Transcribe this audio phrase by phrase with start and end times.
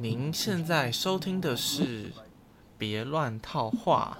[0.00, 2.10] 您现在收听的是
[2.78, 4.16] 《别乱套话》。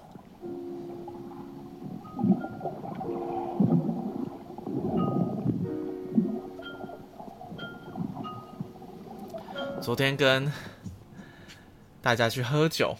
[9.80, 10.50] 昨天跟
[12.02, 12.96] 大家去喝酒，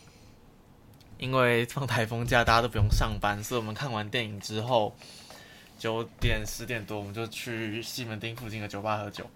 [1.19, 4.95] 因为放台风假，大家都不用上班，所以我们看完电影之后，
[5.81, 9.27] 九点十点多，我们就去西门町附近的酒吧喝酒。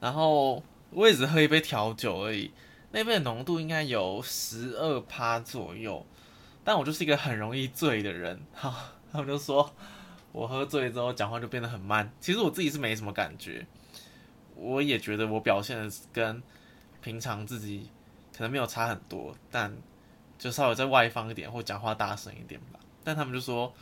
[0.00, 0.62] 然后
[0.92, 2.52] 我也只喝一杯调酒而已，
[2.90, 6.04] 那杯的浓度应该有十二趴左右，
[6.64, 9.72] 但我就是一个很容易醉的人，哈， 他们就说
[10.32, 13.64] 我喝醉之后讲话就变得很慢，其实我自己是没什么感觉，
[14.56, 16.42] 我也觉得我表现的跟
[17.00, 17.88] 平常自己
[18.36, 19.72] 可能没有差很多，但
[20.38, 23.72] 就稍微再外放一点或讲话大声一点吧，但他们就说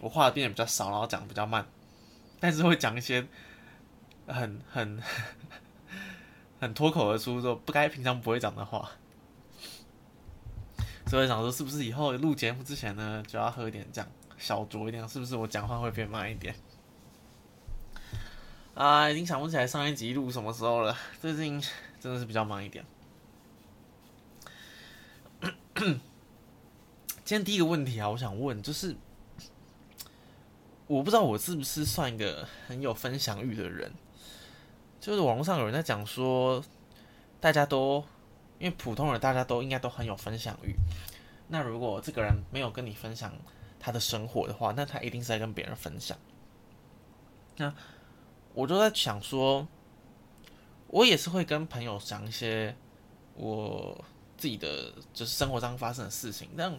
[0.00, 1.66] 我话变得比较少，然后讲比较慢，
[2.40, 3.26] 但是会讲一些
[4.26, 5.02] 很很。
[6.60, 8.90] 很脱口而出说不该平常不会讲的话，
[11.06, 16.54] 所以想说是不是以后录节目之前呢就要喝一点这样小酌一点，是不是我讲话会变慢一点？
[18.74, 21.60] 啊，已经想不起来上一集录什么时候了，最近
[22.00, 22.84] 真的是比较忙一点。
[25.74, 26.00] 今
[27.24, 28.96] 天第一个问题啊，我想问就是，
[30.86, 33.92] 我不知道我是不是算一个很有分享欲的人。
[35.08, 36.62] 就是网络上有人在讲说，
[37.40, 38.04] 大家都
[38.58, 40.74] 因为普通人，大家都应该都很有分享欲。
[41.46, 43.32] 那如果这个人没有跟你分享
[43.80, 46.18] 他的生活的话，那他一定是在跟别人分享。
[47.56, 47.72] 那
[48.52, 49.66] 我就在想说，
[50.88, 52.76] 我也是会跟朋友讲一些
[53.34, 54.04] 我
[54.36, 56.78] 自己的就是生活上发生的事情，但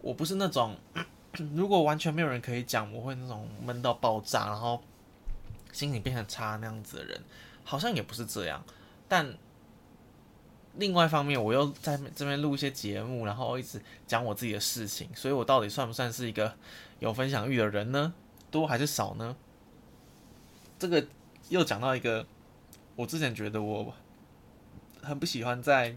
[0.00, 0.74] 我不是那种
[1.54, 4.82] 如果完全没有人可以讲，我会那种闷到爆炸，然后。
[5.72, 7.22] 心情变很差那样子的人，
[7.64, 8.62] 好像也不是这样。
[9.08, 9.34] 但
[10.76, 16.54] 另外一方面，我又在这边录一些节目，然后一直讲我自己的事情，所以我到底算不算是一个
[16.98, 18.14] 有分享欲的人呢？
[18.50, 19.34] 多还是少呢？
[20.78, 21.06] 这个
[21.48, 22.26] 又讲到一个，
[22.96, 23.94] 我之前觉得我
[25.02, 25.96] 很不喜欢在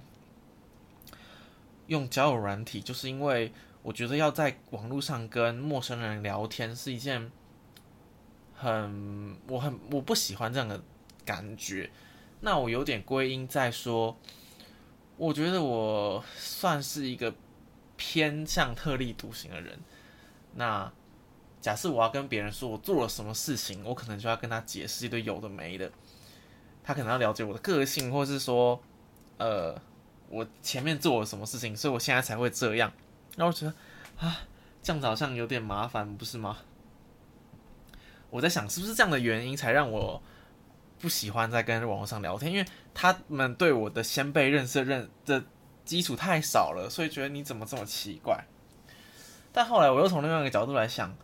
[1.87, 3.53] 用交友软体，就是因为
[3.83, 7.31] 我觉得要在网络上跟陌生人聊天是一件。
[8.55, 10.81] 很，我很我不喜欢这样的
[11.23, 11.91] 感觉。
[12.41, 14.17] 那我有点归因在说，
[15.17, 17.33] 我觉得我算是一个
[17.97, 19.79] 偏向特立独行的人。
[20.55, 20.91] 那
[21.61, 25.91] 假设我要跟别人说我做了什么事情，我可能就要跟他解释一堆有的没的。
[26.83, 28.79] 他可能要了解我的个性，或是说，
[29.37, 29.75] 呃，
[30.29, 32.93] 我前面做了什么事情，所以我现在才会这样。
[33.37, 33.73] 那我觉得
[34.19, 34.41] 啊，
[34.83, 36.59] 这样子好像有点麻烦，不是吗？
[38.35, 40.21] 我在想，是不是这样的原因才让我
[40.99, 42.51] 不喜欢在跟网络上聊天？
[42.51, 45.41] 因为他们对我的先辈认识认的
[45.85, 48.43] 基础太少了，所以觉得你怎么这么奇怪。
[49.53, 51.15] 但后来我又从另外一个角度来想，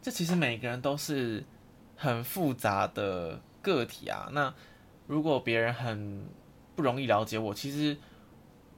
[0.00, 1.44] 这其实每个人都是
[1.96, 4.28] 很复杂的个体啊。
[4.30, 4.54] 那
[5.08, 6.24] 如果别人很
[6.76, 7.96] 不容易了解我，其实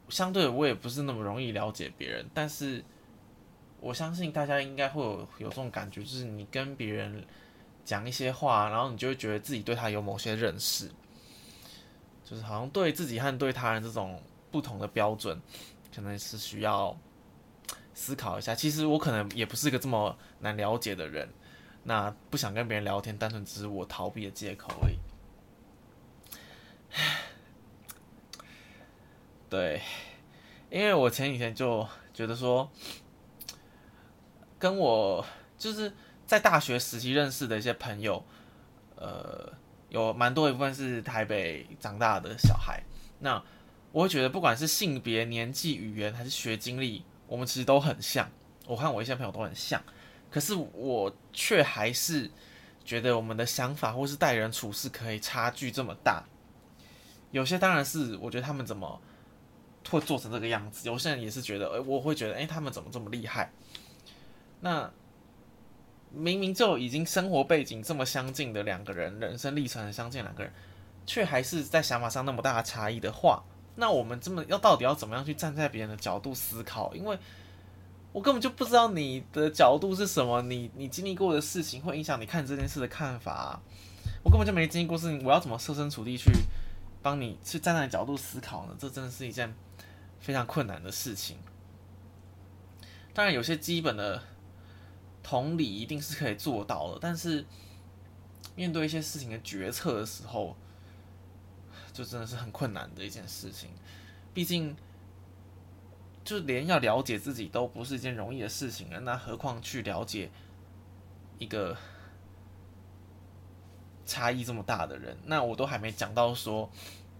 [0.08, 2.26] 相对我也不是那么容易了解别人。
[2.32, 2.82] 但是
[3.80, 7.22] 我相信大家应该会有有这种感觉，就是你跟别人。
[7.86, 10.90] 讲一些话，然后你就会觉得自己对他有某些认识，
[12.24, 14.20] 就是好像对自己和对他人这种
[14.50, 15.40] 不同的标准，
[15.94, 16.98] 可能是需要
[17.94, 18.56] 思考一下。
[18.56, 21.28] 其实我可能也不是一个这么难了解的人，
[21.84, 24.98] 那不想跟别人聊天，单纯只是我逃避的借口而已。
[29.48, 29.80] 对，
[30.70, 32.68] 因为我前几天就觉得说，
[34.58, 35.24] 跟我
[35.56, 35.94] 就是。
[36.26, 38.24] 在大学时期认识的一些朋友，
[38.96, 39.52] 呃，
[39.90, 42.82] 有蛮多一部分是台北长大的小孩。
[43.20, 43.40] 那
[43.92, 48.28] 我会觉得，不管是性别、年纪、语言还是学经历，我们其实都很像。
[48.66, 49.80] 我看我一些朋友都很像，
[50.28, 52.28] 可是我却还是
[52.84, 56.24] 觉得我们的想法或是待人处事可以差距这么大。
[57.30, 59.00] 有些当然是我觉得他们怎么
[59.88, 63.52] 会做成这个样子，有些人也是觉得，哎，我会觉得，哎，他们怎么这么厉害？
[64.60, 64.90] 那。
[66.16, 70.50] 明明就已经生活背景这么相近的两个人，人生历程很相近两个人，
[71.04, 76.94] 却还是在想法上那么大的差异的话，那我们这么要到底要怎么样去站在别人的角度思考？
[76.94, 77.18] 因为
[78.12, 83.60] 我根本就不知道你的角度是什么，你你经历过的事情会影响你看这件事的看法。
[84.24, 86.30] 我根本就没经历过事情，我要怎么设身处地去
[87.02, 88.74] 帮你去站在角度思考呢？
[88.78, 89.54] 这真的是一件
[90.18, 91.36] 非常困难的事情。
[93.12, 94.22] 当然，有些基本的。
[95.28, 97.44] 同理一定是可以做到的，但是
[98.54, 100.56] 面对一些事情的决策的时候，
[101.92, 103.70] 就真的是很困难的一件事情。
[104.32, 104.76] 毕竟，
[106.22, 110.30] 就连要了解自己都不是一件容易的事情了，那何况去了解
[111.40, 111.76] 一个
[114.04, 115.16] 差异这么大的人？
[115.24, 116.70] 那我都还没讲到说，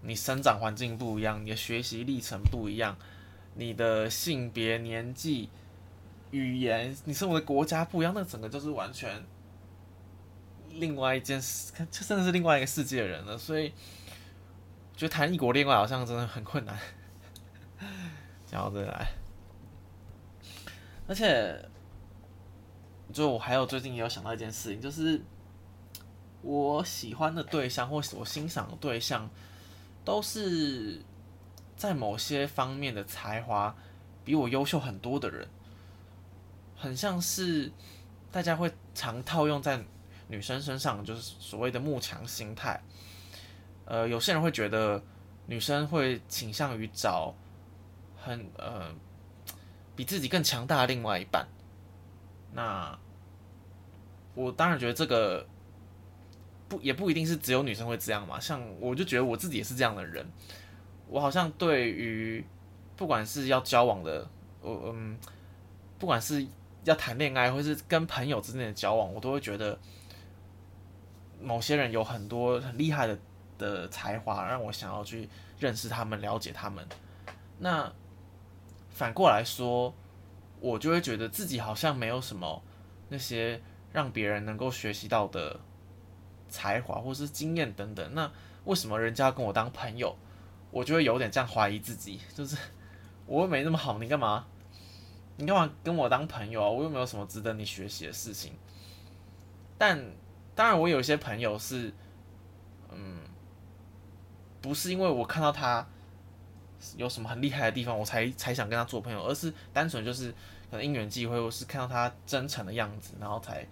[0.01, 2.97] 你生长环境不一样，你的学习历程不一样，
[3.55, 5.49] 你的性别、年纪、
[6.31, 9.23] 语言，你生活的国家不一样，那整个就是完全
[10.71, 13.37] 另外一件事，就真的是另外一个世界的人了。
[13.37, 13.69] 所以，
[14.95, 16.77] 觉得谈异国恋爱好像真的很困难。
[18.45, 19.07] 讲到这来，
[21.07, 21.63] 而且，
[23.11, 25.21] 就我还有最近也有想到一件事情，就是
[26.41, 29.29] 我喜欢的对象或我欣赏的对象，
[30.05, 31.01] 都是
[31.75, 33.75] 在某些方面的才华
[34.23, 35.47] 比我优秀很多的人，
[36.77, 37.71] 很像是
[38.31, 39.83] 大家会常套用在
[40.29, 42.81] 女生身上，就是所谓的慕强心态。
[43.85, 45.03] 呃，有些人会觉得
[45.47, 47.35] 女生会倾向于找。
[48.19, 48.93] 很呃，
[49.95, 51.47] 比自己更强大的另外一半。
[52.51, 52.99] 那
[54.35, 55.47] 我当然觉得这个
[56.67, 58.37] 不也不一定是只有女生会这样嘛。
[58.37, 60.29] 像我就觉得我自己也是这样的人。
[61.07, 62.45] 我好像对于
[62.97, 64.27] 不管是要交往的，
[64.59, 65.17] 我嗯，
[65.97, 66.45] 不管是
[66.89, 69.77] 要谈恋爱或是跟朋友之间的交往，我都会觉得
[71.41, 73.19] 某些人有很多很厉害的
[73.57, 75.29] 的才华，让我想要去
[75.59, 76.87] 认识他们，了解他们。
[77.59, 77.91] 那
[78.89, 79.93] 反过来说，
[80.59, 82.63] 我就会觉得自己好像没有什么
[83.09, 83.61] 那些
[83.91, 85.59] 让别人能够学习到的
[86.47, 88.13] 才华或是经验等等。
[88.13, 88.31] 那
[88.63, 90.15] 为什么人家跟我当朋友？
[90.69, 92.57] 我就会有点这样怀疑自己，就是
[93.25, 94.45] 我又没那么好，你干嘛？
[95.37, 96.69] 你干嘛跟我当朋友啊？
[96.69, 98.53] 我又没有什么值得你学习的事情。
[99.77, 100.03] 但
[100.53, 101.93] 当然，我有一些朋友是，
[102.91, 103.21] 嗯，
[104.61, 105.87] 不是因为我看到他。
[106.95, 110.31] 有什么很厉害的地方，我才才想跟他做朋友，而是单纯就是
[110.69, 113.67] 可能因缘际会，或是看到他真诚的样子，然后才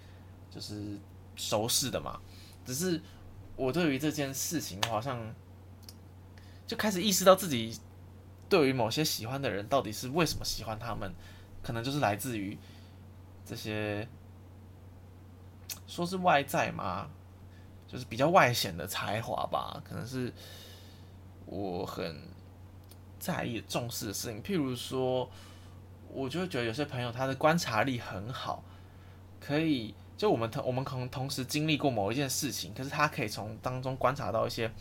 [0.49, 0.97] 就是
[1.35, 2.19] 熟识的嘛。
[2.65, 2.99] 只是
[3.55, 5.35] 我对于这件事情，好像
[6.65, 7.79] 就开始意识到自己
[8.49, 11.13] 对于某些喜欢的人，到底是为什么喜欢他们，
[11.65, 12.55] 可能就是来自于
[13.43, 14.07] 这些
[15.87, 17.09] 说是外在嘛，
[17.87, 20.31] 就是比较外显的才华吧，可能是
[21.47, 22.33] 我很。
[23.17, 25.27] 在意重视的事情，譬如说，
[26.09, 28.63] 我就会觉得有些朋友他的观察力很好，
[29.39, 34.71] 可以就我们同我们可能同时经历过某一件事情，可是他可以从当中观察到一些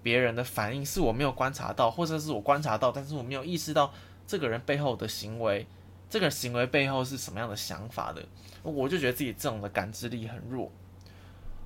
[0.00, 3.92] 别人的反应是我没有观察到，或者是我观察到，但是我没有意识到
[4.24, 5.66] 这个人背后的行为，
[6.16, 8.24] 这个行为背后是什么样的想法的，
[8.62, 10.72] 我就觉得自己这种的感知力很弱，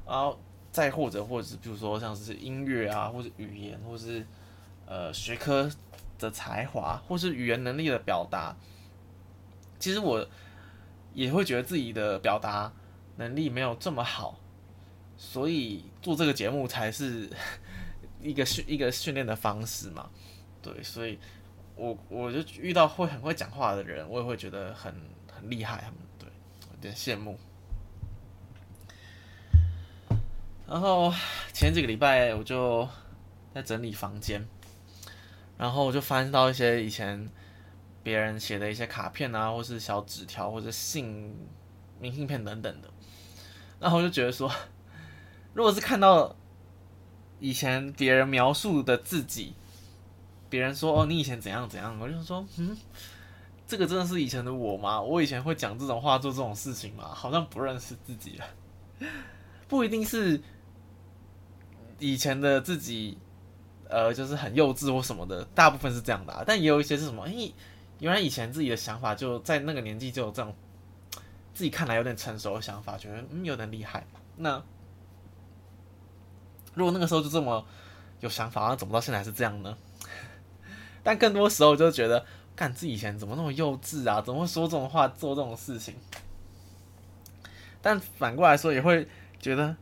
[0.06, 0.38] 然后
[0.72, 4.26] 再或者或者比如说像是音乐啊，或者语言，或是
[4.86, 5.70] 呃学科。
[6.20, 8.54] 的才华，或是语言能力的表达，
[9.78, 10.28] 其实我
[11.14, 12.70] 也会觉得自己的表达
[13.16, 14.38] 能力没有这么好，
[15.16, 17.30] 所以做这个节目才是
[18.20, 20.10] 一个训一个训练的方式嘛。
[20.60, 21.18] 对，所以
[21.80, 24.94] 我我就遇到会很会讲话的人，我也会觉得很
[25.32, 26.28] 很厉害，很对，
[26.72, 27.38] 有点羡慕。
[30.66, 31.10] 然后
[31.54, 32.86] 前几个礼拜我就
[33.54, 34.46] 在整理房间。
[35.56, 37.28] 然后我就翻到一些以前
[38.02, 41.36] 别人写的一些卡片啊，或是小纸条，或者信、
[41.98, 42.88] 明信片等等的。
[43.78, 44.50] 然后我就觉得说，
[45.52, 46.34] 如果是看到
[47.40, 49.54] 以前别人描述的自己，
[50.50, 52.76] 别人说哦你以前怎样怎样，我就说嗯，
[53.66, 55.00] 这个真的是以前的我吗？
[55.00, 57.14] 我以前会讲这种话，做这种事情吗？
[57.14, 59.08] 好像不认识自己了。
[59.66, 60.38] 不一定是
[61.98, 63.16] 以前的自己。
[63.92, 67.24] 呃，就是很幼稚或什么的，大部分是这样的，但也有一些是什么？
[67.24, 67.52] 哎，
[67.98, 70.54] 原来以前自己的想法就在那个年纪就有这种，
[71.54, 74.06] 自己看来有点成熟的想法，觉得嗯有点厉害。
[74.36, 74.62] 那
[76.72, 77.66] 如果那个时候就这么
[78.20, 79.76] 有想法，那怎么到现在是这样呢？
[81.02, 84.20] 但更多时候就觉得，干自己以前怎么那么幼稚啊？
[84.20, 85.94] 怎么会说这种话，做这种事情？
[87.82, 89.76] 但反过来说，也会觉得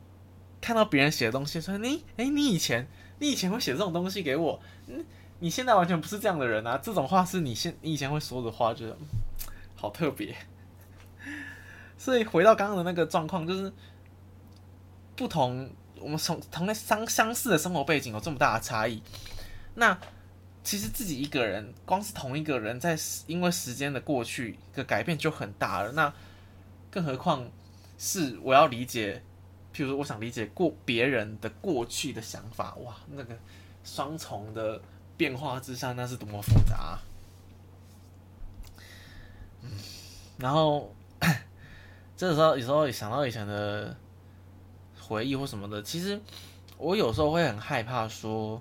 [0.60, 2.88] 看到别人写的东西，说你哎，你以前。
[3.20, 5.04] 你以前会写这种东西给我，嗯，
[5.40, 6.78] 你现在完全不是这样的人啊！
[6.80, 8.96] 这种话是你现你以前会说的话，觉得
[9.74, 10.32] 好特别。
[11.98, 13.72] 所以回到刚刚的那个状况，就是
[15.16, 19.02] 不同，我们从同类相相似的生活背景有这么大的差异。
[19.74, 19.98] 那
[20.68, 22.94] 其实自己一个人，光是同一个人，在
[23.26, 25.92] 因为时间的过去，的改变就很大了。
[25.92, 26.12] 那
[26.90, 27.48] 更何况
[27.96, 29.22] 是我要理解。
[29.72, 33.34] 譬如说，我想理解过别人的过去的想法，哇，那个
[33.82, 34.78] 双重的
[35.16, 36.98] 变化之下，那是多么复杂。
[39.62, 39.70] 嗯，
[40.36, 40.94] 然后
[42.14, 43.96] 这时候有时候也想到以前的
[45.00, 46.20] 回忆或什么的，其实
[46.76, 48.60] 我有时候会很害怕，说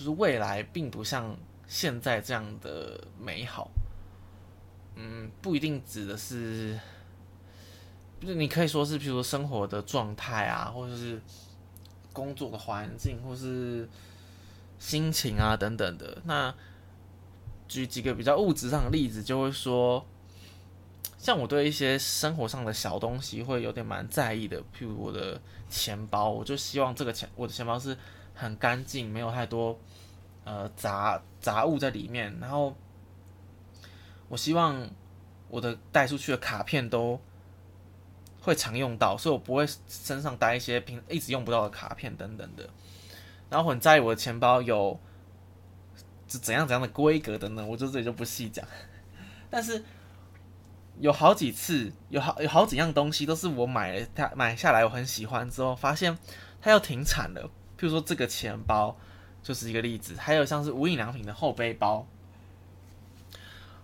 [0.00, 1.36] 就是未来并不像
[1.68, 3.70] 现在这样的美好。
[4.94, 6.80] 嗯，不一定指的是，
[8.18, 11.20] 就是你可以说是，譬如说生活的状态啊，或者是
[12.14, 13.86] 工作的环境，或是
[14.78, 16.16] 心情啊等等的。
[16.24, 16.54] 那
[17.68, 20.02] 举几个比较物质上的例子，就会说，
[21.18, 25.38] 像我对一些生活上的小东西会有点蛮在意的，譬如我的
[25.68, 27.94] 钱包，我就希望这个钱，我的钱包是
[28.40, 29.78] 很干净，没有太多
[30.44, 32.74] 呃杂杂物在里面，然后。
[34.28, 34.88] 我希望
[35.48, 37.20] 我的带出去的卡片都
[38.40, 42.70] 会常用到，所以我不会身上带一些平一直用不到的卡片等等的。
[43.48, 45.00] 然后很在意我的钱包有
[46.28, 48.64] 怎样怎样的规格等等，我就这里就不细讲。
[49.50, 49.84] 但是
[51.00, 56.16] 有好几次，有好有好几样东西都是我买了它买下来我很喜欢之后，发现
[56.60, 57.50] 它要停产了。
[57.80, 58.94] 譬如说这个钱包
[59.42, 62.06] 就是一个例子，还有像是无印良品的后背包。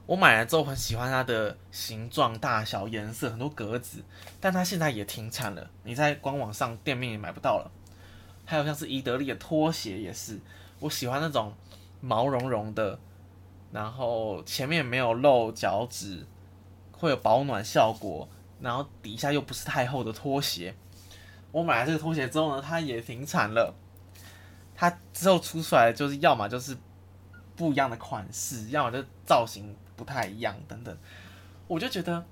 [0.04, 4.04] 我买了之后很喜欢它的形状、大小、颜色，很多格子，
[4.38, 7.70] 但它现在也停产了，你在官网上店面也买不到了。
[8.44, 10.38] 还有像是伊德利的拖鞋也是，
[10.78, 11.54] 我喜欢那种
[12.02, 12.98] 毛茸茸的，
[13.72, 16.26] 然后前面没有露脚趾，
[16.92, 18.28] 会有保暖效果，
[18.60, 20.74] 然后底下又不是太厚的拖鞋。
[21.50, 23.74] 我买了这个拖鞋之后呢，它也停产了。
[24.76, 26.76] 它之后出出来就是要么就是
[27.56, 29.74] 不一样的款式，要么就造型。
[29.96, 30.94] 不太一样，等等，
[31.66, 32.22] 我就觉得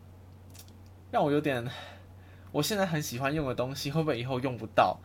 [1.11, 1.67] 让我有点，
[2.53, 4.99] 我现在很喜欢用的东西，会不会以后用不到？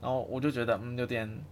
[0.00, 1.44] 然后我就觉得，嗯，有点，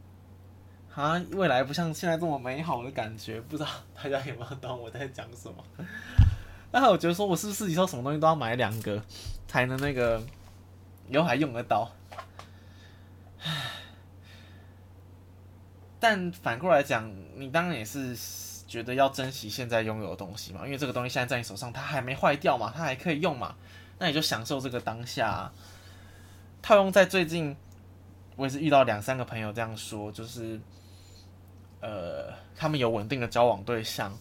[0.93, 3.41] 啊，未来不像现在这么美好的感觉。
[3.43, 5.65] 不知道大家有没有懂我在讲什么？
[6.73, 9.01] 但是我觉得，说我是不是以后什么东西都要买两个，
[9.47, 10.21] 才能那个
[11.09, 11.89] 以后还用得到？
[16.01, 18.17] 但反过来讲，你当然也是。
[18.71, 23.57] 觉得要珍惜现在拥有的东西嘛，因为这个东西现在在你手上，它还没坏掉嘛，它还可以用嘛，
[23.99, 25.51] 那你就享受这个当下。
[26.63, 27.57] 套用在最近，
[28.37, 30.61] 我也是遇到两三个朋友这样说，就是，
[31.81, 34.17] 呃，他们有稳定的交往对象，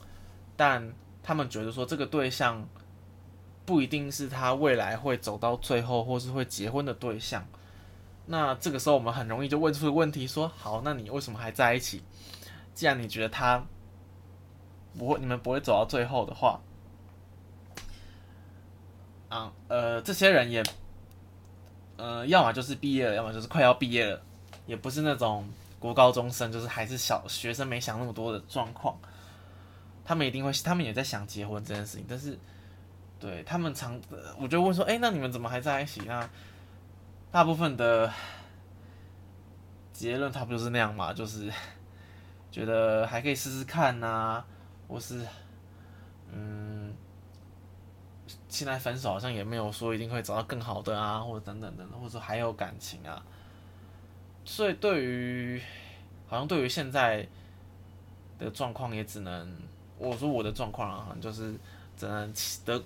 [0.58, 2.68] 但他们觉得说这个对象
[3.68, 7.46] 不一定是他未来会走到最后或是会结婚的对象。
[8.30, 12.02] 那这个时候我们很容易就问出问题，说好，那你为什么还在一起？
[12.74, 13.62] 既然你觉得他。
[14.98, 16.60] 不会，你们不会走到最后的话，
[19.30, 20.64] 啊，呃，这些人也，
[21.96, 24.20] 呃，要么就是毕业了，要么就是快要毕业了，
[24.66, 25.48] 也不是那种
[25.80, 28.98] 国高中生，就是还是小学生，没想那么多的状况。
[30.04, 32.38] 他们一定会，他们也在想结婚这件事情，但是，
[33.20, 34.02] 对他们常，
[34.40, 36.02] 我就问说，哎，那你们怎么还在一起？
[36.08, 36.28] 那
[37.32, 38.12] 大部分的
[39.94, 41.52] 结论差不多是那样嘛，就是
[42.52, 44.44] 觉得还可以试试看呐。
[44.88, 45.24] 或是，
[46.32, 46.92] 嗯，
[48.48, 53.24] 现在分手好像也没有说一定会找到更好的啊，或者等等等，或者说还有感情啊。
[54.44, 55.62] 所以对于，
[56.28, 57.28] 好像对于现在
[58.40, 59.56] 的状况，也只能
[60.00, 61.54] 我说我的状况啊，就是
[61.96, 62.34] 只能
[62.66, 62.84] 得，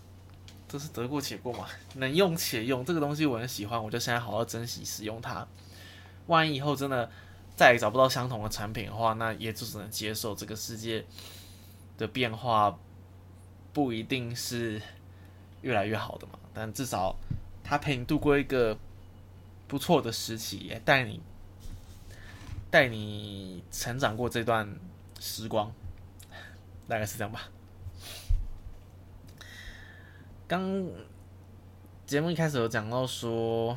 [0.74, 2.84] 就是得过且过嘛，能用且用。
[2.84, 5.48] 这个东西我很喜欢，我就现在好好珍惜使用它。
[6.25, 7.08] 万一以后真的
[7.56, 11.06] 再也找不到相同的产品的话，那也就只能接受这个世界。
[11.96, 12.75] 的变化
[13.72, 14.82] 不一定是
[15.62, 17.15] 越来越好的嘛，但至少
[17.63, 18.75] 他陪你度过一个
[19.68, 21.22] 不错的时期，也带你
[22.72, 24.68] 带你成长过这段
[25.20, 25.72] 时光，
[26.88, 27.44] 大概是这样吧。
[30.53, 30.88] 刚
[32.05, 33.75] 节目一开始有讲到说，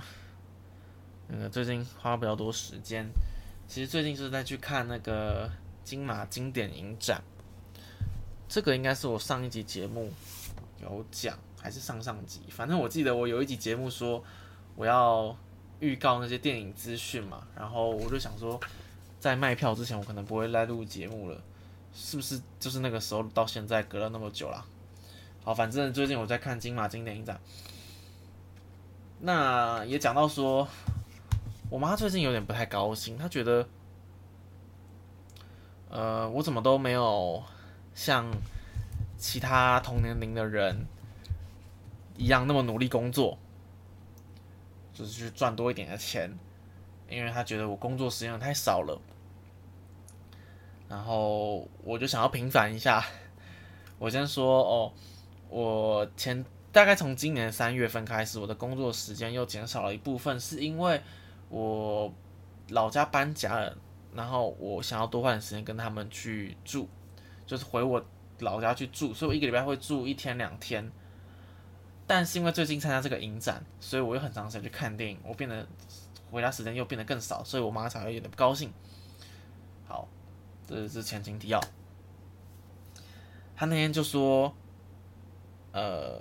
[1.26, 3.06] 那个最近花比较多时间，
[3.66, 5.50] 其实最近是在去看那个
[5.82, 7.24] 金马经典影展。
[8.46, 10.12] 这个应该是我上一集节目
[10.82, 12.42] 有讲，还是上上集？
[12.50, 14.22] 反正我记得我有一集节目说
[14.74, 15.34] 我要
[15.80, 18.60] 预告那些电影资讯嘛，然后我就想说，
[19.18, 21.42] 在卖票之前我可能不会来录节目了，
[21.94, 22.38] 是不是？
[22.60, 24.62] 就是那个时候到现在隔了那么久了。
[25.46, 27.40] 好，反正最近我在看金马经典影展，
[29.20, 30.66] 那也讲到说，
[31.70, 33.68] 我妈最近有点不太高兴，她觉得，
[35.88, 37.40] 呃，我怎么都没有。
[37.94, 38.28] 像
[39.16, 40.84] 其他同年龄的人
[42.16, 43.38] 一样，那么努力工作，
[44.92, 46.36] 就是去赚多一点的钱，
[47.08, 49.00] 因为她觉得我工作时间太少了。
[50.88, 53.04] 然后我就想要平反一下，
[54.00, 54.92] 我先说哦，
[55.48, 61.00] 我前大概从今年三月份开始，我的工作时间又减少了一部分，是因为
[61.48, 62.12] 我
[62.70, 63.76] 老家搬家了，
[64.14, 66.88] 然后我想要多花点时间跟他们去住，
[67.46, 68.04] 就是回我
[68.40, 70.90] 老家去住，所以我一个礼拜会住一天两天。
[72.08, 75.66] 但是因为最近参加这个影展，所以我又很长时间去看电影，我变得
[76.30, 78.72] 回家时间又变得更少，所以我妈才会有点不高兴。
[79.86, 80.06] 好，
[80.68, 81.60] 这是前情提要。
[83.56, 84.54] 他那天就说，
[85.76, 86.18] 呃，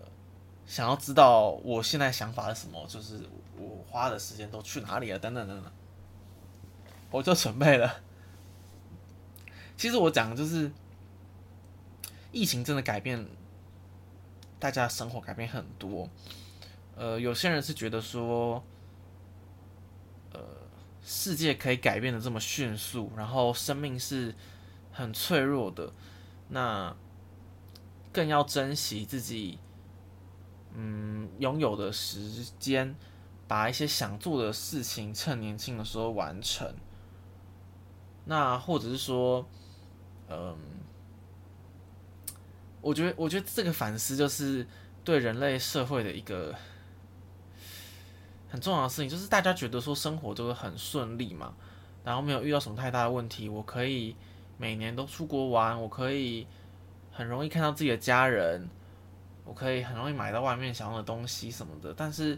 [0.66, 3.22] 想要知道我现在想法是什么，就是
[3.58, 5.72] 我花的时间都去哪里了，等等等等。
[7.10, 8.02] 我就准备了。
[9.78, 10.70] 其实我讲的就是，
[12.34, 13.26] 疫情真的改变。
[14.58, 16.10] 大家生活改变很多，
[16.96, 18.64] 呃，有些人是觉得说，
[20.34, 20.40] 呃，
[21.04, 24.34] 世界可以改变的这么迅速，然后生命是
[24.92, 25.92] 很脆弱的，
[26.48, 26.96] 那
[28.16, 29.60] 更要珍惜自己，
[30.74, 32.96] 嗯，拥有的时间，
[33.46, 36.74] 把一些想做的事情趁年轻的时候完成，
[38.24, 39.46] 那或者是说，
[40.30, 40.56] 嗯。
[42.82, 44.68] 我觉得，我觉得这个反思就是
[45.04, 46.54] 对人类社会的一个
[48.48, 51.56] 很重要的事情，就是大家觉得说生活都会很顺利嘛，
[52.04, 54.16] 然后没有遇到什么太大的问题，我可以
[54.60, 56.46] 每年都出国玩，我可以
[57.16, 58.70] 很容易看到自己的家人，
[59.46, 61.94] 我可以很容易买到外面想要的东西什么的。
[61.96, 62.38] 但是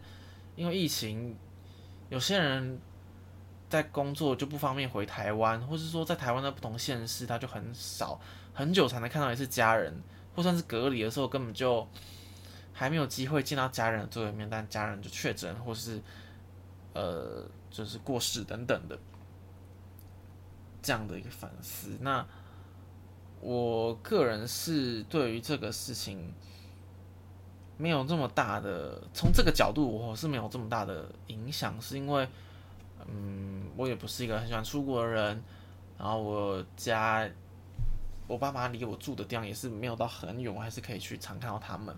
[0.56, 1.36] 因为疫情，
[2.10, 2.80] 有些人
[3.68, 8.22] 在工作就不方便回台湾，或是说在台湾的不同县市，他就很少
[8.54, 9.92] 很久才能看到一次家人。
[10.36, 11.88] 或算是隔离的时候，根本就
[12.72, 16.00] 还没有机会见到家人最后一面，但家人就确诊，或是
[16.94, 18.96] 呃，就是过世等等的
[20.84, 21.98] 这样的一个反思。
[22.02, 22.24] 那
[23.42, 26.34] 我个人是对于这个事情
[27.78, 32.28] 没有这么大的，从这个角度我是没有这么大的影响，是因为
[33.08, 35.44] 嗯，我也不是一个很喜欢出国的人，
[35.98, 37.30] 然后我家。
[38.30, 41.96] 我爸妈离我住的地方也是没有到很远，我还是可以去常看到他们。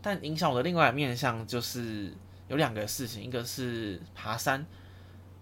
[0.00, 2.10] 但影响我的另外一面向就是
[2.48, 4.64] 有两个事情，一个是爬山，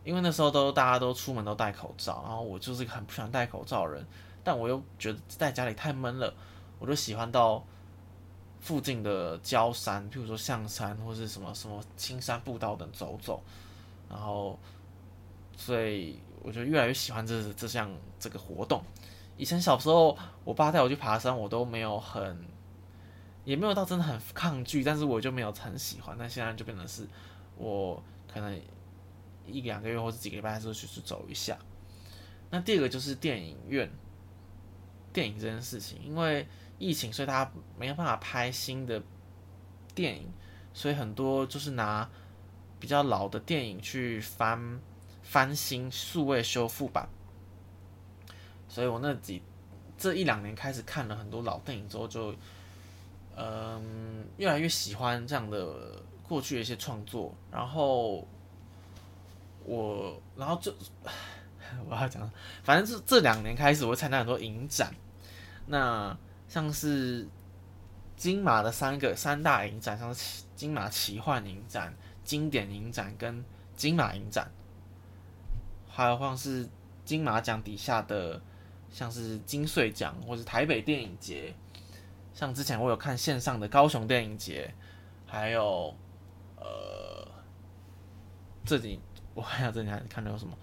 [0.03, 4.05] 因为那时候都大家都出门都戴口罩，然后我就是个很不喜欢戴口罩的人，
[4.47, 6.33] 但我又觉得在家里太闷了，
[6.79, 7.67] 我就喜欢到
[8.61, 13.43] 附近的郊山，譬如说象山或是什么什么青山步道等走走，
[14.09, 14.57] 然后
[15.57, 18.81] 所以我就越来越喜欢这这项这个活动。
[19.37, 22.39] 以前小时候，我爸带我去爬山，我都没有很，
[23.45, 26.15] 也没有到真的很抗拒，但是我就没有很喜欢。
[26.17, 27.05] 但现在就变成是，
[27.57, 28.01] 我
[28.33, 28.57] 可能
[29.45, 31.59] 一两个月或者几个礼拜还是会去去走一下。
[32.49, 33.91] 那第二个就是电影院，
[35.17, 36.47] 电影这件事情，因为
[36.79, 39.03] 疫情，所以大家没有办法拍新的
[39.95, 40.31] 电影，
[40.75, 42.07] 所以很多就是拿
[42.79, 44.79] 比较老的电影去翻
[45.23, 47.09] 翻新数位修复版。
[48.69, 49.41] 所以我那几
[49.97, 52.35] 这一两年开始看了很多老电影之后，就
[53.37, 57.35] 嗯越来越喜欢这样的过去的一些创作。
[57.51, 58.29] 然后
[59.65, 60.71] 我，然后就
[61.89, 62.31] 我要讲，
[62.63, 64.95] 反正这这两年开始，我参加很多影展。
[65.67, 66.17] 那
[66.49, 67.29] 像是
[68.17, 74.51] 金马的三个三大影展，像是金马奇幻影展、经典影展跟金马影展，
[75.89, 76.69] 还有像是
[77.05, 78.41] 金马奖底下的。
[78.89, 81.53] 像是金穗奖或者台北电影节，
[82.33, 84.73] 像之前我有看线上的高雄电影节，
[85.27, 85.95] 还有
[86.57, 87.29] 呃，
[88.65, 88.99] 这里
[89.35, 90.57] 我看下这里还看到有什么，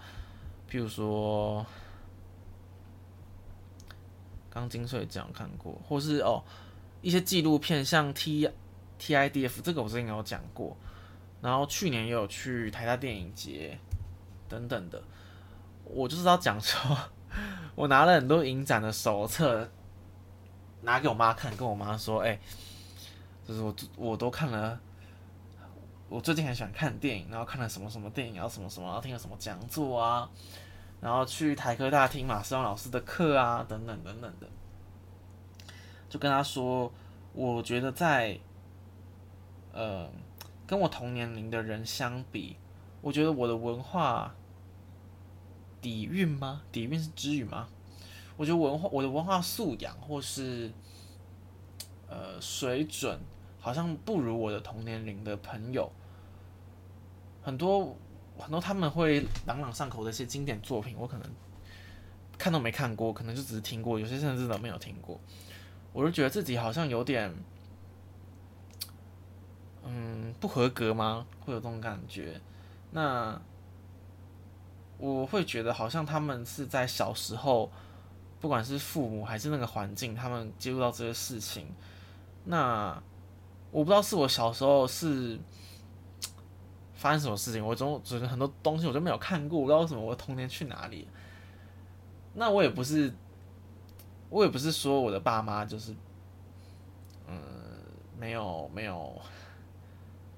[0.68, 1.64] 譬如说
[4.54, 6.44] 刚金穗奖看过，或是哦
[7.02, 8.48] 一些纪录片，像 T
[9.00, 10.78] T I D F 这个我之前有讲过，
[11.42, 13.78] 然后去年也有去台大电影节
[14.48, 15.02] 等等的，
[15.86, 16.98] 我就是要讲说。
[17.74, 19.68] 我拿了很多影展的手册，
[20.82, 22.40] 拿给我妈看，跟我妈说：“哎，
[23.48, 24.80] 就是我我都看了，
[26.10, 30.30] 我最近很喜欢看电影，然后看了什么什么电影，然后什么什么，然后听了什么讲座啊，
[31.04, 34.48] 然后去台科大听马思旺老师的课啊，等等等等的。”
[36.10, 36.90] 就跟他说
[37.34, 38.40] ：“我觉得在，
[39.74, 40.10] 呃，
[40.66, 42.56] 跟我同年龄的人相比，
[43.02, 44.34] 我觉得我的文化。”
[45.82, 46.62] 底蕴吗？
[46.72, 47.68] 底蕴是之语吗？
[48.38, 50.72] 我觉得文化，我的文化素养或是
[52.08, 53.20] 呃水准，
[53.60, 55.92] 好像不如我的同年龄的朋友。
[57.42, 57.98] 很多
[58.38, 61.30] 很多他们会朗朗上口的一些经典作品，我可能
[62.38, 65.20] 看都没看过，可能就只是听过，有些甚至都没有听过。
[65.94, 67.34] 我就觉得自己好像有点，
[69.86, 71.26] 嗯，不合格吗？
[71.42, 72.42] 会有这种感觉。
[72.92, 73.40] 那
[74.98, 77.72] 我会觉得好像他们是在小时候，
[78.40, 81.68] 不管是父母还是那个环境，他们接触到这些事情。
[82.46, 83.02] 那
[83.72, 85.40] 我不知道是我小时候是
[87.04, 91.06] 发生什么事情，我总觉得很多东西我就没有看过，我不知道为什么我童年去哪里。
[92.34, 93.14] 那我也不是，
[94.30, 95.94] 我也不是说我的爸妈就是，
[97.28, 97.38] 嗯，
[98.18, 99.22] 没有没有，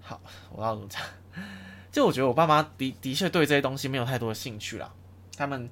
[0.02, 0.20] 好，
[0.52, 1.04] 我要怎么讲？
[1.92, 4.92] 就我觉得我爸妈的的确对这些东西没有太多的兴趣啦，
[5.38, 5.70] 他们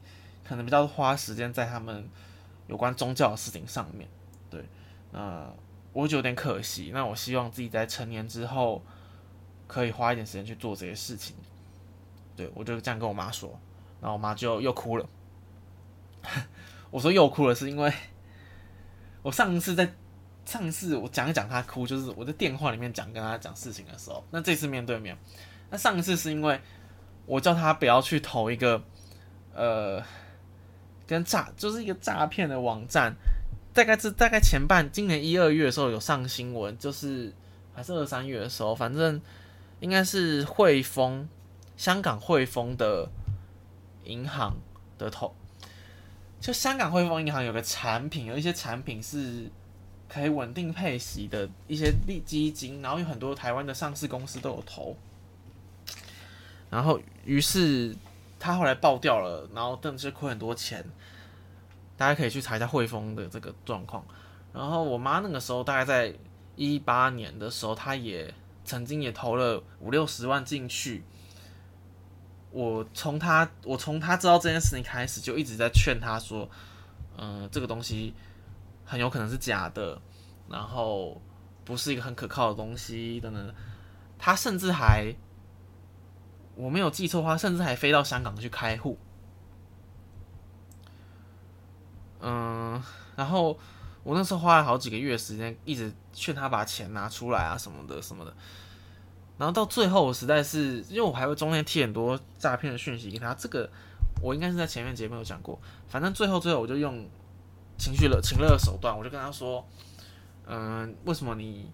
[0.47, 2.07] 可能比较花时间在他们
[2.67, 4.07] 有关宗教的事情上面。
[4.51, 4.63] 对，
[5.11, 5.51] 那
[5.91, 6.91] 我就有点可惜。
[6.93, 8.83] 那我希望自己在成年之后
[9.73, 11.35] 可以花一点时间去做这些事情。
[12.35, 13.59] 对我就这样跟我妈说，
[13.99, 15.09] 然后我妈就又哭了。
[16.91, 17.91] 我说又哭了，是因为
[19.23, 19.91] 我上次在
[20.45, 25.17] 上次我讲一讲他哭，就是我在电话里面讲跟他讲事情的时候，那这次面对面。
[25.71, 26.61] 那上一次是因为
[27.25, 28.83] 我叫他不要去投一个
[29.55, 30.03] 呃
[31.07, 33.15] 跟诈就是一个诈骗的网站，
[33.73, 37.33] 大概是大概前半今年一二月的时候有上新闻，就是
[37.73, 39.19] 还是二三月的时候，反正
[39.83, 41.27] 应该是汇丰
[41.75, 43.09] 香港汇丰的
[44.05, 44.55] 银行
[44.97, 45.35] 的投。
[46.39, 49.51] 就香港汇丰银行有个产品，有一些产品是
[50.07, 54.95] 可以稳定配息的一些利基金，然后有很多台湾的上市公司都有投，
[56.69, 57.93] 然后于是
[58.39, 60.81] 他后来爆掉了，然后顿时亏很多钱。
[61.97, 64.05] 大家可以去查一下汇丰的这个状况。
[64.53, 66.13] 然后我妈那个时候大概在
[66.55, 71.03] 一八年的时候，她也曾经也投了五六十万进去。
[72.51, 76.47] 我从他，我从他知道这件事情开始，就一直在劝他说，
[77.17, 78.13] 嗯，这个东西
[78.85, 79.99] 很有可能是假的，
[80.47, 81.19] 然后
[81.65, 83.55] 不是一个很可靠的东西等等。
[84.19, 85.13] 他甚至还，
[86.55, 88.99] 我没有记错的话，甚至还飞到香港去开户。
[92.21, 92.81] 嗯，
[93.15, 93.57] 然后
[94.03, 98.33] 我那时候花了好几个月时间，一直劝他把钱拿出来啊，什么的什么的。
[99.37, 103.69] 然后到最后，我实在是因为我还会中间贴很多诈骗的讯息给他，这个
[104.21, 105.59] 我应该是在前面节目有讲过。
[105.87, 107.07] 反正最后最后，我就用
[107.77, 109.65] 情绪勒情勒的手段，我就跟他说
[110.45, 111.71] ：“嗯，为什么你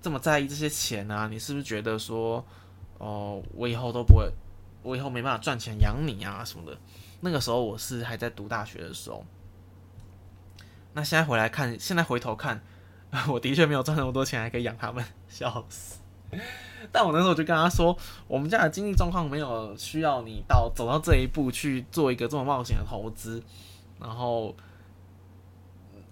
[0.00, 1.28] 这么在意这些钱呢？
[1.30, 2.44] 你是不是觉得说，
[2.98, 4.28] 哦，我以后都不会，
[4.82, 6.76] 我以后没办法赚钱养你啊什么的？
[7.20, 9.24] 那个时候我是还在读大学的时候。
[10.92, 12.60] 那现在回来看，现在回头看，
[13.28, 15.98] 我的确没有赚那么多钱，还可以养他们，笑死。
[16.92, 23.42] ”但我那时候就跟他说，我们家的经济状况没有需要你到走到这一步去做一个这么冒险的投资，
[24.00, 24.56] 然后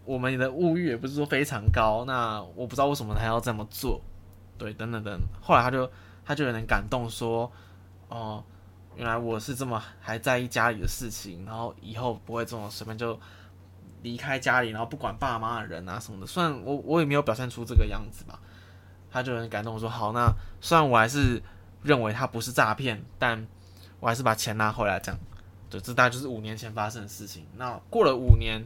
[0.05, 4.01] 我们的物欲也不是说非常高，那我不知道为什么他要这么做，
[4.59, 5.19] 对，等等等。
[5.41, 5.91] 后来他就
[6.25, 7.51] 他就有点感动，说，
[8.09, 8.45] 哦，
[8.97, 13.19] 原来我是这么还在意家里的事情，然后以后不会这么随便就
[14.09, 16.27] 离开家里，然后不管爸妈的人啊什么的。
[16.27, 18.39] 虽然我我也没有表现出这个样子吧。
[19.11, 21.43] 他就很感动，我说：“好，那虽然我还是
[21.83, 23.47] 认为他不是诈骗，但
[24.01, 25.01] 我还是把钱拿回来。
[25.01, 25.19] 这样，
[25.71, 27.47] 对，这大概就是五年前发生的事情。
[27.57, 28.63] 那过了五年，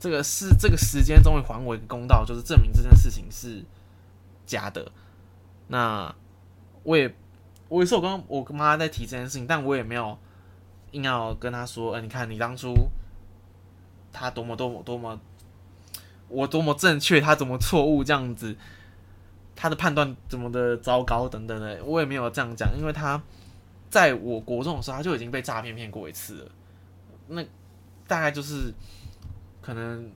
[0.00, 3.64] 这个是这个时间终于还我一个公道，就是证明这件事情是
[4.44, 4.90] 假的。
[5.68, 6.12] 那
[6.82, 7.14] 我也，
[7.68, 10.18] 我也是我跟我跟妈在提这件事情，但我也没有
[10.90, 12.74] 硬要跟他说，呃，你看你当初
[14.16, 15.20] 他多么多么多么，
[16.28, 18.56] 我多么正确，他怎么错误这样子。”
[19.58, 23.18] 他的判断怎么的糟糕等等的，我也没有这样讲，因为他
[23.88, 26.50] 在我国中的时候他就已经被诈骗骗过一次了，
[27.28, 27.42] 那
[28.06, 28.70] 大概就是
[29.62, 30.12] 可能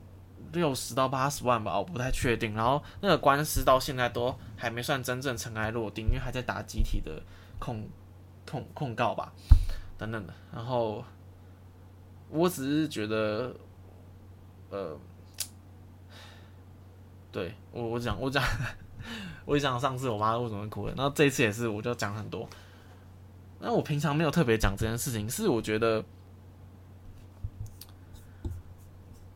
[0.52, 2.54] 六十到八十万吧，我不太确定。
[2.54, 7.22] 然后那个官司到现在都还没算真正尘埃落定，因为还在打集体的
[7.58, 7.88] 控
[8.46, 9.32] 控控告吧，
[9.96, 10.34] 等等的。
[10.52, 11.02] 然后
[12.28, 13.56] 我只是觉得，
[14.70, 14.96] 呃，
[17.30, 18.42] 对我我讲我讲。
[19.46, 22.48] 我 讲上次我妈为什么会哭，然后这一次也是，我就讲很多。
[23.58, 26.04] 那我平常没有特别讲这件事情，是我觉得，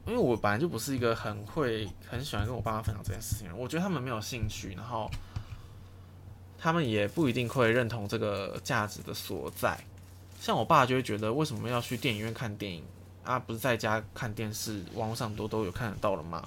[0.06, 3.48] 因为我本来就不是一个很会、很喜欢跟我爸妈分享这件事情。
[3.56, 5.10] 我觉得他们没有兴趣，然后
[6.58, 9.82] 他们也不一定会认同这个价值的所在。
[10.38, 12.84] 像我爸就会觉得，为什么要去电影院看电影
[13.24, 13.38] 啊？
[13.38, 16.46] 不是在家看电视，网络上都都有看得到了吗？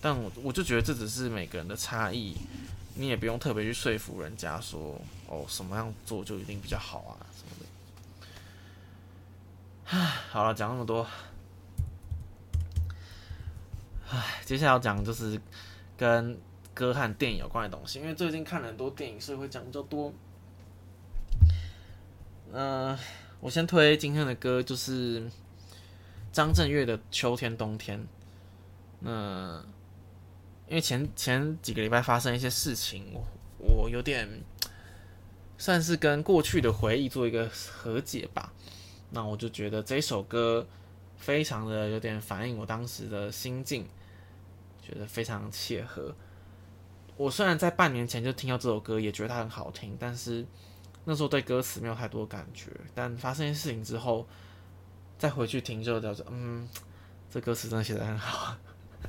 [0.00, 2.36] 但我我就觉得这只是每个人的差异，
[2.96, 7.66] 你也不用特别去说服人家说哦什么样做就一定比较好啊什么的。
[9.84, 11.06] 唉，好了，讲那么多，
[14.08, 15.40] 唉，接下来要讲就是
[15.96, 16.36] 跟
[16.74, 20.12] 歌和电影有关的东西，因为最近看了很多电影，所以会讲比较多。
[22.52, 22.98] 嗯，
[23.40, 25.30] 我先推今天的歌，就是
[26.32, 28.00] 张震岳的《秋天冬天》。
[29.00, 29.62] 那
[30.68, 33.12] 因为前前几个礼拜发生一些事情，
[33.58, 34.28] 我我有点
[35.58, 38.52] 算是跟过去的回忆做一个和解吧。
[39.10, 40.66] 那我就觉得这首歌
[41.16, 43.86] 非常的有点反映我当时的心境，
[44.82, 46.14] 觉得非常切合。
[47.16, 50.46] 我虽然在半年前就听到这首歌，也觉得它很好听，但是。
[51.04, 54.24] 那时候对歌词没有太多感觉，但发生一些事情之后，
[55.22, 56.68] 再回去听就叫做嗯，
[57.30, 58.56] 这歌词真的写的很好。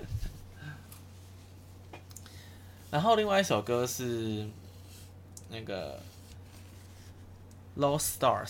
[2.92, 4.48] 然后另外一首歌是
[5.50, 6.00] 那个
[7.82, 8.48] 《Lost Stars》，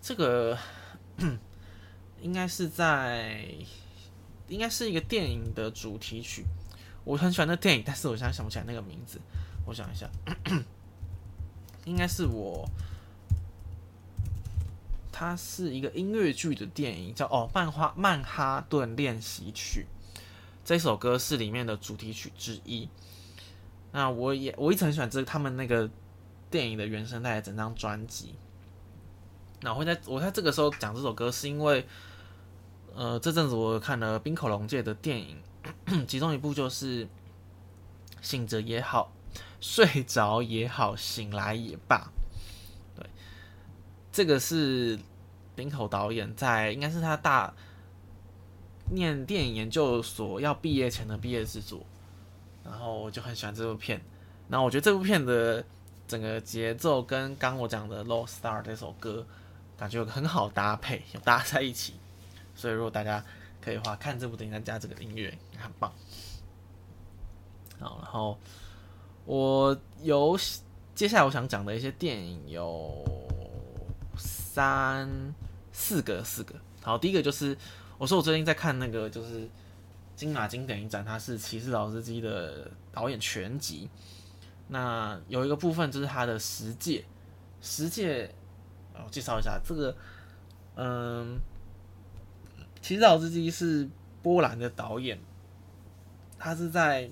[0.00, 0.56] 这个
[2.22, 3.44] 应该是在
[4.46, 6.44] 应该是一个电影的主题曲，
[7.02, 9.20] 我很喜欢那电影，但是我现在想不起来那个名字，
[9.66, 10.08] 我想一下。
[11.84, 12.64] 应该是我，
[15.20, 19.84] 它是一个音乐剧的电影，叫哦《曼哈曼哈顿练习曲》。
[20.64, 22.88] 这首歌是里面的主题曲之一。
[23.92, 25.90] 那我也我一直很喜欢这他们那个
[26.50, 28.34] 电影的原声带整张专辑。
[29.60, 31.86] 那我会在我在这个时候讲这首歌，是因为
[32.94, 35.36] 呃这阵子我看了冰口龙界的电影，
[36.08, 37.04] 其中一部就是
[38.22, 39.12] 《醒着也好》。
[39.60, 42.10] 睡着也好，醒来也罢，
[42.96, 43.04] 对，
[44.10, 44.98] 这个是
[45.60, 47.54] 林口导演在应该是他大
[48.90, 51.86] 念电影研究所要毕业前的毕业制作，
[52.64, 54.00] 然后我就很喜欢这部片，
[54.48, 55.64] 然后我觉得这部片的
[56.08, 59.26] 整个节奏跟刚我讲的《Low Star》这首歌
[59.76, 61.94] 感觉有很好搭配，有搭在一起，
[62.54, 63.24] 所以如果大家
[63.60, 65.92] 可以的话，看这部电影再加这个音乐，很棒。
[67.78, 68.38] 好，然后。
[69.26, 70.36] 我有
[70.92, 73.04] 接下来我想讲的一些电影有
[74.16, 75.08] 三
[75.80, 77.56] 四个四个，好，第一个就是
[77.96, 79.48] 我说我最近在看那个就是
[80.14, 83.88] 金马经典影展，它是《骑士老司机》的导演全集，
[84.68, 87.04] 那有一个部分就是他的十届
[87.62, 88.34] 十届，
[88.94, 89.96] 我介绍一下这个，
[90.76, 91.38] 嗯，
[92.82, 93.88] 《骑士老司机》是
[94.22, 95.18] 波兰的导演，
[96.38, 97.10] 他是在。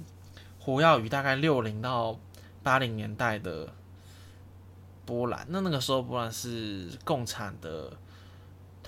[0.60, 2.20] 火药与大概六零到
[2.62, 3.72] 八零年代的
[5.06, 7.90] 波兰，那那个时候波兰是共产的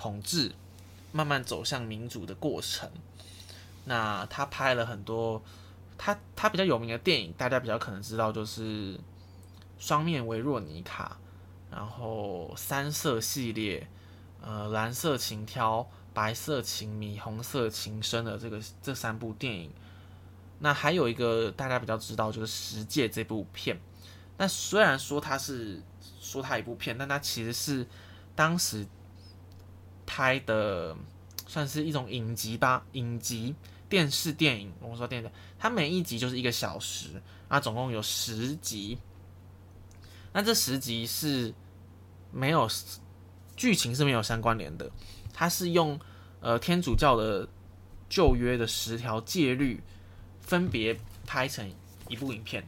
[0.01, 0.51] 统治，
[1.13, 2.91] 慢慢走向民主的过程。
[3.85, 5.43] 那他拍了很多，
[5.99, 8.95] 他他比较有名的电影，大家比较可能知道就是
[9.79, 11.19] 《双面维若妮卡》，
[11.75, 13.87] 然后三色系列，
[14.41, 19.71] 呃，蓝色情挑、白色情迷、红色情深的这个这三部电影。
[20.61, 23.79] 那还有一个大家比较知道就是《十戒》这部片，
[24.39, 25.83] 那虽然说它是
[26.21, 27.87] 说它一部片，但它其实是
[28.35, 28.87] 当时
[30.13, 30.97] 拍的
[31.47, 33.55] 算是一种影集吧，影集
[33.89, 34.73] 电视电影。
[34.81, 38.99] 我说电视，它每一集就是一个小时，啊，总共有十集。
[40.33, 41.55] 那这十集是
[42.33, 42.69] 没有
[43.55, 44.91] 剧情是没有相关联的，
[45.33, 45.97] 它是用
[46.41, 47.49] 呃天主教的
[48.09, 49.81] 旧约的十条戒律。
[50.41, 51.71] 分别拍成
[52.09, 52.67] 一部影片，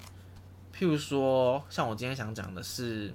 [0.72, 3.12] 譬如说，像我今天想讲的是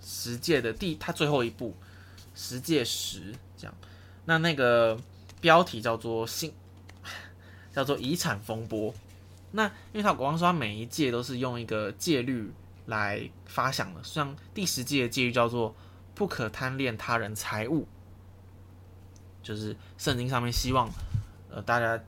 [0.00, 1.72] 十届的第，它最后一部
[2.36, 3.74] 十届十这样，
[4.26, 4.96] 那那个
[5.40, 6.54] 标题叫做新，
[7.72, 8.94] 叫做遗产风波。
[9.50, 12.52] 那因为它国王说，它每一届都是用一个戒律
[12.84, 15.74] 来发响的，像第十届的戒律叫做
[16.14, 17.88] 不可贪恋他人财物，
[19.42, 20.88] 就是圣经上面希望
[21.50, 22.00] 呃大家。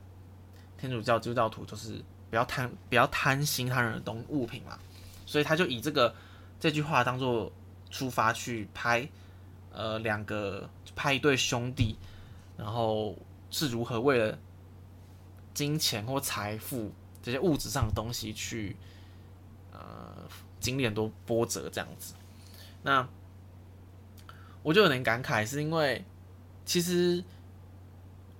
[0.81, 4.79] 天主教基督教徒就是不要贪不要贪心他人的东物品嘛，
[5.25, 6.15] 所以他就以这个
[6.57, 7.51] 这句话当做
[7.89, 9.01] 出发去拍，
[9.71, 11.97] 呃，两个拍一对兄弟，
[12.57, 13.17] 然后
[13.49, 14.37] 是如何为了
[15.53, 18.75] 金钱或财富这些物质上的东西去
[19.71, 19.79] 呃
[20.59, 22.13] 经历很多波折这样子。
[22.83, 23.07] 那
[24.63, 26.03] 我就有点感慨，是因为
[26.65, 27.23] 其实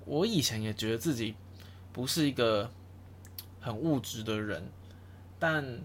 [0.06, 1.36] 我以前也觉得自己。
[1.92, 2.72] 不是一个
[3.60, 4.72] 很物质的人，
[5.39, 5.82] 但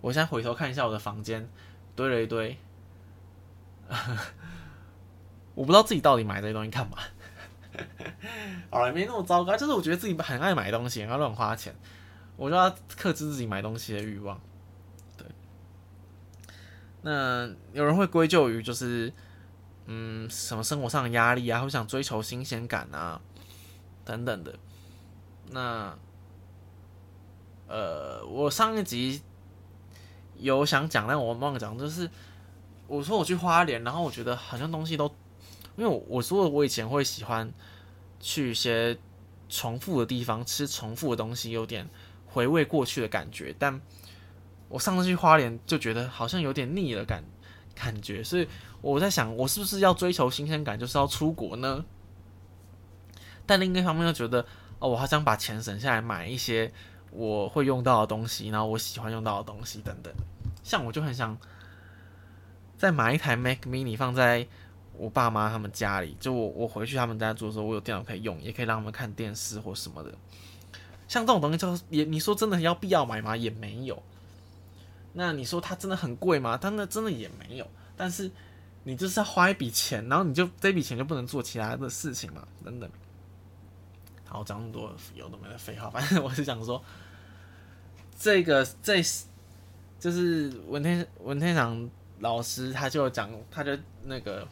[0.00, 1.46] 我现在回头看一下我的房间，
[1.96, 2.56] 堆了一堆，
[5.54, 6.98] 我不知道自己到底买这些东西干嘛。
[8.70, 11.74] 好了，没那么糟糕，就是我觉得自己很爱买东西，然后乱花钱，
[12.36, 14.40] 我就要克制自己买东西的欲望。
[15.16, 15.26] 对，
[17.02, 19.12] 那有人会归咎于就是，
[19.86, 23.20] 嗯，什么生活上的压力啊，或想追求新鲜感啊。
[24.04, 24.54] 等等的。
[25.50, 25.96] 那
[27.66, 29.22] 呃，我上一集
[30.36, 32.08] 有想讲，但我忘了讲，就是
[32.86, 35.06] 我说我去花莲，然后我觉得好像东西都，
[35.76, 37.52] 因为我我说我以前会喜欢
[38.20, 38.96] 去一些
[39.48, 41.88] 重复的地方吃重复的东西，有点
[42.26, 43.80] 回味过去的感觉，但
[44.68, 47.24] 我上次去花莲就觉得好像有点腻了感
[47.74, 48.48] 感觉，所以
[48.80, 51.84] 我在想，我是不是要追求新鲜感，就是要出国呢？
[53.46, 54.46] 但另一方面又觉得，
[54.78, 56.72] 哦，我好想把钱省下来买一些。
[57.16, 60.12] 我会用到的东西，然后我喜欢用到的东西等等，
[60.64, 61.38] 像我就很想
[62.84, 64.46] 再买一台 Mac Mini 放在
[64.92, 70.12] 我爸妈他们家里，就我我回去他们家住的时候，我有电脑可以用，也可以让他们看电视或什么的。
[71.08, 73.34] 像这种东西，就也你说真的要必要买吗？
[73.34, 74.02] 也没有。
[75.14, 76.58] 那你说它真的很贵吗？
[76.58, 77.66] 它那真的也没有。
[77.96, 78.30] 但是
[78.82, 82.46] 你就是要花一笔钱，然后你就这笔钱就不能做其他的事情嘛？
[82.62, 82.90] 等等。
[84.26, 86.84] 好，讲那么多有的没的废话，反正我是想说。
[88.18, 89.02] 这个这
[89.98, 91.90] 就是文天文天祥
[92.24, 94.48] 老师，他就讲，他就那个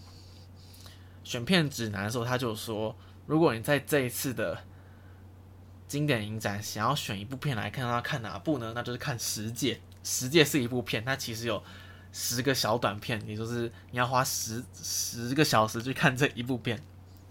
[1.24, 4.62] 选片指南的时候，他就说，如果你在这一次的
[5.88, 8.72] 经典影展想要选一部片来看，要看哪部呢？
[8.74, 11.62] 那就是看《十届》，《十届》是一部片，它其实有
[12.12, 16.78] 十个小短片，也就是你要花十十个小时去看这一部片。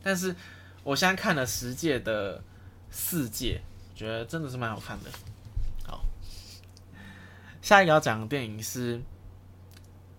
[0.02, 0.36] 但是
[0.84, 2.44] 我现在看了《十届》的
[2.90, 3.62] 四届，
[3.94, 5.12] 觉得真的是蛮好看的。
[5.86, 6.04] 好
[7.62, 9.00] 下一个要讲的电影是，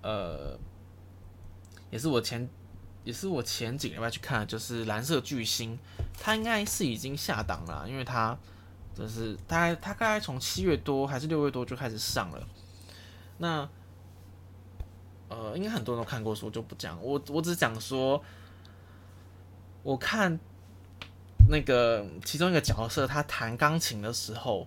[0.02, 0.58] 呃，
[1.90, 2.48] 也是我前
[3.04, 5.76] 也是我前几个礼拜去看，就是《蓝色巨星》，
[6.20, 8.36] 它应该是已经下档了，因为它
[8.94, 12.48] 就是大概它大概从七月多还是六月多就开始上了。
[13.38, 13.68] 那
[15.28, 17.02] 呃，应该很多人都看过，所以我就不讲。
[17.02, 18.22] 我我只讲说，
[19.82, 20.38] 我看
[21.48, 24.66] 那个其中一个角色他弹钢琴的时候。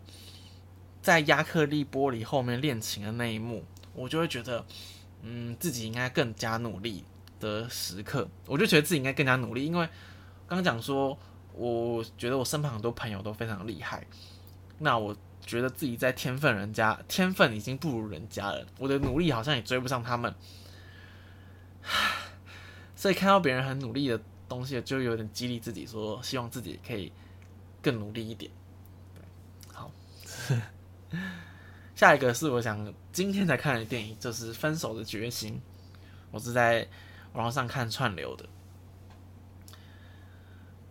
[1.02, 4.66] 在亚克力玻璃后面练琴的那一幕，我就会觉得，
[5.28, 7.04] 嗯，自己应该更加努力
[7.40, 9.90] 的时刻，我就觉得自己应该更加努力，因为
[10.48, 11.18] 刚讲说，
[11.52, 14.06] 我觉得我身旁很多朋友都非常厉害，
[14.78, 20.32] 那我觉得自己在天分人家天分已经不如人家了，我的努力好像也追不上他们，
[22.96, 27.12] 所以看到别人很努力的东西，就有点激励自己，说希望自己可以
[27.82, 28.52] 更努力一点，
[29.74, 29.90] 好。
[31.96, 35.54] 下一个是我想今天才看的电影，就是《分手的决心》。
[36.30, 36.86] 我是在
[37.34, 38.46] 网络上看串流的。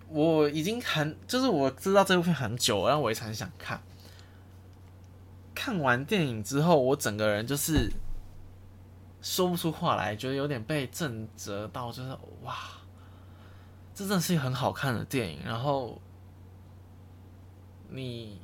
[0.09, 3.83] 我已经很，就是我知道这部片很久，然后我也很想看。
[5.55, 7.93] 看完电影之后，我整个人就是
[9.21, 12.57] 说不出话来，觉得有点被震折到，就是哇，
[13.95, 15.41] 这真的是一个很好看的电影。
[15.45, 16.01] 然后
[17.91, 18.41] 你。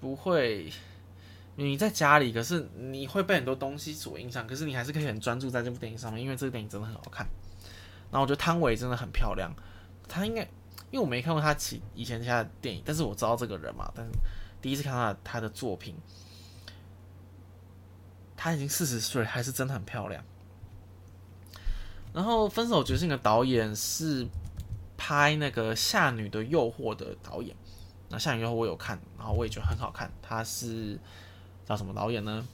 [0.00, 0.70] 不会，
[1.56, 7.26] 你在家里，可是你会被很多东西所影响，可是你还是可以很专注在这部电影上面，因为这个电影真的很好看。
[8.10, 9.52] 然后我觉得汤唯真的很漂亮，
[10.08, 10.42] 她应该，
[10.90, 14.12] 因为我没看过她其以前其他的电影，但是我知道这个人嘛，但是
[14.60, 15.96] 第一次看到她的作品，
[18.36, 20.24] 她已经四十岁，还是真的很漂亮。
[22.12, 24.24] 然后《分手决心》的导演是
[24.96, 27.56] 拍那个《夏女的诱惑》的导演。
[28.08, 30.08] 那下雨以后我有看，然后我也觉得很好看。
[30.22, 30.96] 他是
[31.64, 32.46] 叫什么导演呢？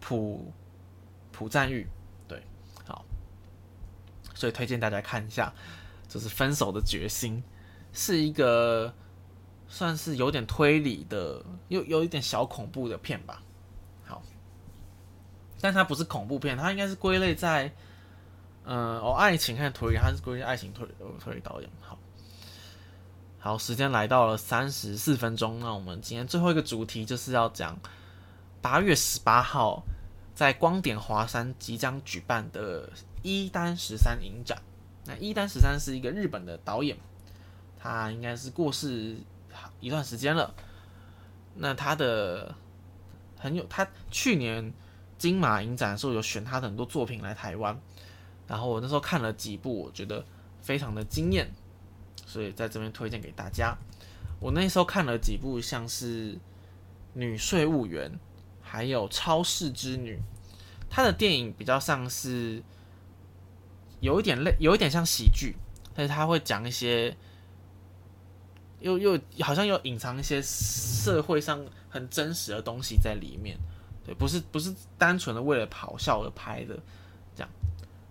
[0.00, 0.52] 朴
[1.32, 1.86] 朴赞玉，
[2.28, 2.42] 对，
[2.86, 3.04] 好，
[4.34, 5.52] 所以推荐大家看一下，
[6.08, 7.42] 就是《分手的决心》，
[7.98, 8.92] 是一个
[9.66, 13.42] 算是有点推理的，又有一点小恐怖的片吧。
[14.04, 14.22] 好，
[15.60, 17.72] 但它不是恐怖片，它应该是归类在，
[18.64, 20.86] 嗯，哦，爱情和推理，它是归类爱情推
[21.18, 21.70] 推理导演。
[21.80, 21.93] 好。
[23.44, 25.60] 好，时间来到了三十四分钟。
[25.60, 27.78] 那我们今天最后一个主题就是要讲
[28.62, 29.82] 八月十八号
[30.34, 32.90] 在光点华山即将举办的
[33.22, 34.62] 一单十三影展。
[35.04, 36.96] 那一单十三是一个日本的导演，
[37.78, 39.14] 他应该是过世
[39.78, 40.54] 一段时间了。
[41.56, 42.54] 那他的
[43.38, 44.72] 很有，他去年
[45.18, 47.78] 金马影展的时候有选他的很多作品来台湾，
[48.46, 50.24] 然后我那时候看了几部，我觉得
[50.62, 51.52] 非常的惊艳。
[52.34, 53.78] 所以在这边推荐给大家。
[54.40, 56.34] 我那时候看了几部，像是
[57.12, 58.10] 《女税务员》，
[58.60, 60.16] 还有《超市之女》。
[60.90, 62.60] 他的电影比较像是
[64.00, 65.54] 有一点类，有一点像喜剧，
[65.94, 67.16] 但是他会讲一些，
[68.80, 73.56] 又又好像又隐藏一些社会上很真实的东西在里面。
[74.04, 76.76] 对，不是不是单纯的为了咆哮而拍的
[77.36, 77.48] 这样。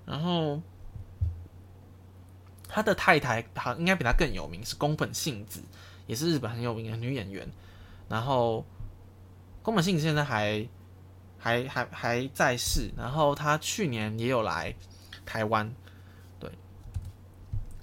[0.05, 0.61] 然后。
[2.74, 5.61] 他的太太好应该比他更有名，是宫本信子，
[6.07, 7.47] 也是日本很有名的女演员。
[8.09, 8.65] 然后
[9.61, 10.67] 宫本信子现在还
[11.38, 14.74] 还还还在世，然后他去年也有来
[15.24, 15.71] 台湾，
[16.39, 16.49] 对。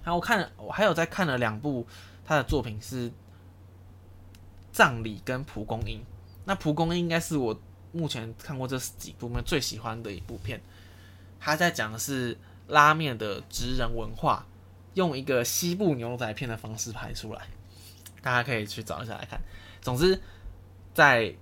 [0.02, 1.86] 然后我看我还有在看了两部
[2.24, 3.08] 他的作品是
[4.72, 6.00] 《葬礼》跟《蒲公英》。
[6.44, 7.56] 那《蒲公英》应该是我
[7.92, 10.60] 目前看过这几部面最喜欢的一部片。
[11.38, 12.36] 他在讲的是
[12.66, 14.44] 拉面的职人文化。
[14.94, 17.42] 用一个西部牛仔片的方式拍出来，
[18.22, 19.40] 大家可以去找一下来看。
[19.80, 20.20] 总之，
[20.92, 21.32] 在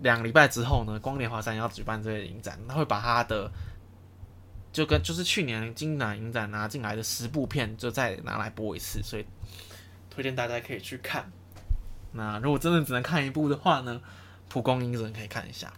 [0.00, 3.50] 两礼拜之后呢，光年华山要举办这个影展，他会把他的
[4.72, 9.26] 就跟就是去年金南影展拿进来的十部片，就再拿来播一次，所以
[10.08, 11.30] 推荐大家可以去看。
[12.12, 14.00] 那如果真的只能看一部的话呢，
[14.52, 15.72] 《蒲公英》人可以看一下。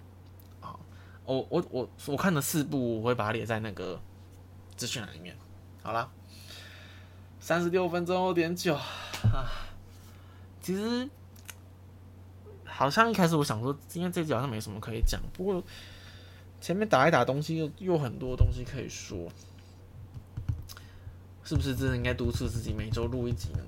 [0.61, 0.77] 啊，
[1.24, 3.99] 我我我我看了四部，我会把它列在那个
[4.77, 5.35] 资讯栏里面。
[5.83, 6.11] 好了。
[7.47, 9.47] 三十六分钟二点九啊，
[10.61, 11.09] 其实
[12.64, 15.62] 好像一开始我想说，今天这集好像没什么可以讲，不过
[16.61, 19.30] 前面打一打东西又又很多东西可以说，
[21.44, 23.62] 是不是真的应该督促自己每周录一集呢？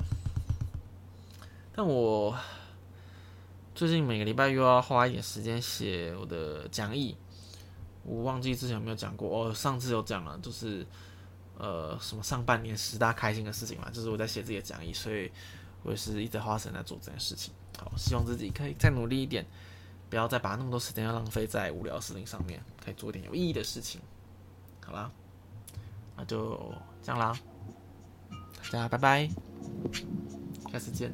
[1.72, 2.36] 但我
[3.76, 7.16] 最近每个礼拜又要花一点时间写我的讲义，
[8.02, 10.84] 我忘记之前有没有讲过哦，上次有讲了，就是。
[11.58, 15.30] 呃，什么上半年十大开心的事情嘛，就是我在写自己的讲义，所以
[15.82, 17.52] 我也是一直花时间在做这件事情。
[17.76, 19.44] 好，希望自己可以再努力一点，
[20.08, 24.00] 不要再把那么多时间要浪费在无聊事情上面，可以做点有意义的事情。
[24.86, 25.10] 好啦，
[26.16, 27.36] 那就这样啦，
[28.70, 29.28] 大家拜拜，
[30.72, 31.12] 下次见。